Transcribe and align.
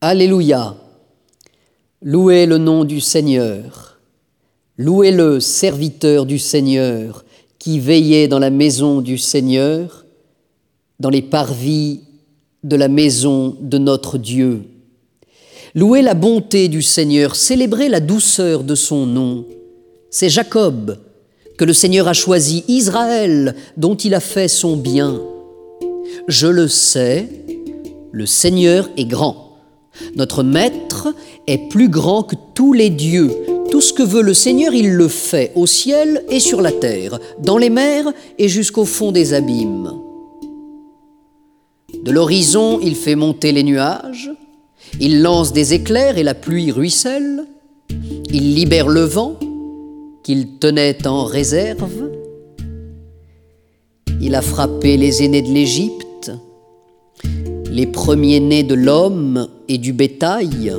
Alléluia. 0.00 0.76
Louez 2.02 2.46
le 2.46 2.58
nom 2.58 2.84
du 2.84 3.00
Seigneur. 3.00 3.98
Louez 4.76 5.10
le 5.10 5.40
serviteur 5.40 6.24
du 6.24 6.38
Seigneur 6.38 7.24
qui 7.58 7.80
veillait 7.80 8.28
dans 8.28 8.38
la 8.38 8.50
maison 8.50 9.00
du 9.00 9.18
Seigneur, 9.18 10.06
dans 11.00 11.10
les 11.10 11.20
parvis 11.20 12.02
de 12.62 12.76
la 12.76 12.86
maison 12.86 13.56
de 13.60 13.76
notre 13.76 14.18
Dieu. 14.18 14.62
Louez 15.74 16.02
la 16.02 16.14
bonté 16.14 16.68
du 16.68 16.80
Seigneur, 16.80 17.34
célébrez 17.34 17.88
la 17.88 17.98
douceur 17.98 18.62
de 18.62 18.76
son 18.76 19.04
nom. 19.04 19.46
C'est 20.12 20.28
Jacob 20.28 20.96
que 21.56 21.64
le 21.64 21.72
Seigneur 21.72 22.06
a 22.06 22.12
choisi, 22.12 22.62
Israël 22.68 23.56
dont 23.76 23.96
il 23.96 24.14
a 24.14 24.20
fait 24.20 24.46
son 24.46 24.76
bien. 24.76 25.20
Je 26.28 26.46
le 26.46 26.68
sais, 26.68 27.28
le 28.12 28.26
Seigneur 28.26 28.88
est 28.96 29.06
grand. 29.06 29.47
Notre 30.16 30.42
Maître 30.42 31.14
est 31.46 31.68
plus 31.68 31.88
grand 31.88 32.22
que 32.22 32.36
tous 32.54 32.72
les 32.72 32.90
dieux. 32.90 33.30
Tout 33.70 33.80
ce 33.80 33.92
que 33.92 34.02
veut 34.02 34.22
le 34.22 34.34
Seigneur, 34.34 34.74
il 34.74 34.92
le 34.92 35.08
fait, 35.08 35.52
au 35.54 35.66
ciel 35.66 36.24
et 36.30 36.40
sur 36.40 36.62
la 36.62 36.72
terre, 36.72 37.18
dans 37.38 37.58
les 37.58 37.70
mers 37.70 38.12
et 38.38 38.48
jusqu'au 38.48 38.84
fond 38.84 39.12
des 39.12 39.34
abîmes. 39.34 39.92
De 42.02 42.10
l'horizon, 42.10 42.80
il 42.80 42.94
fait 42.94 43.14
monter 43.14 43.52
les 43.52 43.62
nuages, 43.62 44.30
il 45.00 45.20
lance 45.20 45.52
des 45.52 45.74
éclairs 45.74 46.16
et 46.16 46.22
la 46.22 46.34
pluie 46.34 46.70
ruisselle, 46.70 47.44
il 48.30 48.54
libère 48.54 48.88
le 48.88 49.02
vent 49.02 49.36
qu'il 50.22 50.58
tenait 50.58 51.06
en 51.06 51.24
réserve, 51.24 52.10
il 54.20 54.34
a 54.34 54.42
frappé 54.42 54.96
les 54.96 55.22
aînés 55.22 55.42
de 55.42 55.48
l'Égypte, 55.48 56.07
les 57.78 57.86
premiers-nés 57.86 58.64
de 58.64 58.74
l'homme 58.74 59.46
et 59.68 59.78
du 59.78 59.92
bétail. 59.92 60.74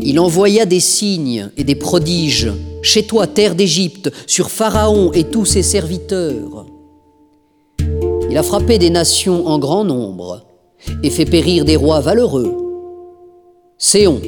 Il 0.00 0.18
envoya 0.18 0.66
des 0.66 0.80
signes 0.80 1.48
et 1.56 1.62
des 1.62 1.76
prodiges 1.76 2.50
chez 2.82 3.04
toi, 3.04 3.28
terre 3.28 3.54
d'Égypte, 3.54 4.10
sur 4.26 4.50
Pharaon 4.50 5.12
et 5.12 5.22
tous 5.22 5.44
ses 5.44 5.62
serviteurs. 5.62 6.66
Il 8.28 8.36
a 8.36 8.42
frappé 8.42 8.78
des 8.78 8.90
nations 8.90 9.46
en 9.46 9.60
grand 9.60 9.84
nombre 9.84 10.44
et 11.04 11.10
fait 11.10 11.24
périr 11.24 11.64
des 11.64 11.76
rois 11.76 12.00
valeureux. 12.00 12.52
Séon, 13.78 14.20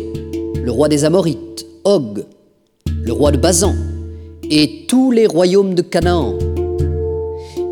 le 0.55 0.71
roi 0.71 0.89
des 0.89 1.05
Amorites, 1.05 1.67
Og, 1.83 2.25
le 2.87 3.13
roi 3.13 3.33
de 3.33 3.39
Bazan, 3.39 3.75
et 4.49 4.87
tous 4.87 5.11
les 5.11 5.27
royaumes 5.27 5.75
de 5.75 5.83
Canaan. 5.83 6.35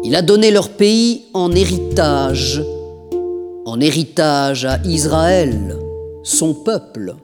Il 0.03 0.17
a 0.17 0.23
donné 0.23 0.51
leur 0.51 0.71
pays 0.71 1.23
en 1.35 1.53
héritage 1.53 2.65
en 3.65 3.81
héritage 3.81 4.65
à 4.65 4.79
Israël, 4.85 5.77
son 6.23 6.55
peuple. 6.55 7.17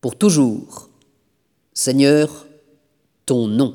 Pour 0.00 0.16
toujours, 0.16 0.88
Seigneur, 1.74 2.46
ton 3.26 3.46
nom. 3.46 3.74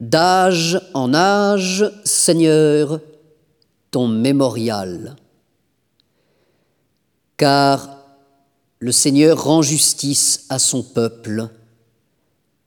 D'âge 0.00 0.80
en 0.94 1.12
âge, 1.14 1.90
Seigneur, 2.04 3.00
ton 3.90 4.06
mémorial. 4.06 5.16
Car 7.36 7.98
le 8.78 8.92
Seigneur 8.92 9.42
rend 9.42 9.62
justice 9.62 10.46
à 10.48 10.60
son 10.60 10.82
peuple. 10.84 11.48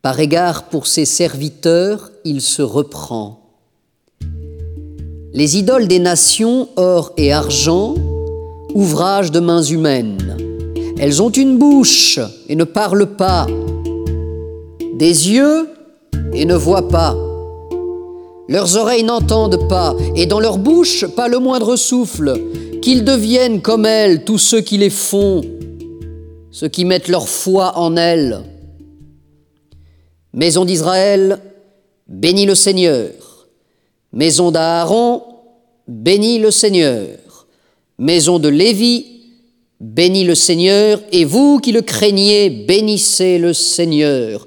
Par 0.02 0.20
égard 0.20 0.68
pour 0.68 0.88
ses 0.88 1.06
serviteurs, 1.06 2.12
il 2.26 2.42
se 2.42 2.62
reprend. 2.62 3.41
Les 5.34 5.58
idoles 5.58 5.88
des 5.88 6.00
nations, 6.00 6.68
or 6.76 7.14
et 7.16 7.32
argent, 7.32 7.96
ouvrage 8.74 9.32
de 9.32 9.40
mains 9.40 9.64
humaines. 9.64 10.36
Elles 11.00 11.22
ont 11.22 11.30
une 11.30 11.58
bouche 11.58 12.20
et 12.50 12.56
ne 12.56 12.66
parlent 12.66 13.16
pas, 13.16 13.48
des 14.96 15.32
yeux 15.32 15.70
et 16.34 16.44
ne 16.44 16.56
voient 16.56 16.90
pas. 16.90 17.16
Leurs 18.50 18.76
oreilles 18.76 19.04
n'entendent 19.04 19.70
pas, 19.70 19.96
et 20.18 20.26
dans 20.26 20.42
leur 20.42 20.58
bouche 20.58 21.06
pas 21.08 21.30
le 21.30 21.40
moindre 21.40 21.78
souffle, 21.78 22.34
qu'ils 22.82 23.06
deviennent 23.06 23.62
comme 23.62 23.86
elles 23.86 24.26
tous 24.26 24.38
ceux 24.38 24.60
qui 24.60 24.78
les 24.78 24.90
font, 24.90 25.42
ceux 26.52 26.68
qui 26.68 26.84
mettent 26.84 27.08
leur 27.08 27.30
foi 27.30 27.78
en 27.78 27.96
elles. 27.96 28.42
Maison 30.34 30.66
d'Israël, 30.66 31.40
bénis 32.10 32.46
le 32.46 32.56
Seigneur. 32.56 33.12
Maison 34.14 34.52
d'Aaron, 34.52 35.24
bénis 35.88 36.40
le 36.40 36.52
Seigneur. 36.52 37.08
Maison 37.98 38.40
de 38.40 38.50
Lévi, 38.50 39.06
bénis 39.80 40.24
le 40.24 40.36
Seigneur. 40.36 41.02
Et 41.12 41.26
vous 41.26 41.60
qui 41.60 41.72
le 41.72 41.82
craignez, 41.82 42.50
bénissez 42.50 43.38
le 43.38 43.54
Seigneur. 43.54 44.46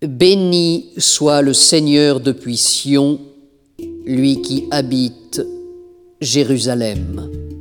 Béni 0.00 0.90
soit 0.98 1.42
le 1.42 1.52
Seigneur 1.52 2.20
depuis 2.20 2.56
Sion, 2.56 3.20
lui 4.04 4.42
qui 4.42 4.64
habite 4.70 5.42
Jérusalem. 6.20 7.51